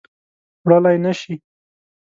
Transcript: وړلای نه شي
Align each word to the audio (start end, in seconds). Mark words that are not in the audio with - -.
وړلای 0.63 0.97
نه 1.05 1.11
شي 1.19 1.33